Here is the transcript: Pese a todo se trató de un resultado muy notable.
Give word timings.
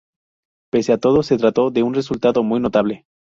Pese 0.71 0.93
a 0.93 0.97
todo 0.97 1.21
se 1.21 1.37
trató 1.37 1.69
de 1.69 1.83
un 1.83 1.93
resultado 1.93 2.41
muy 2.41 2.59
notable. 2.59 3.05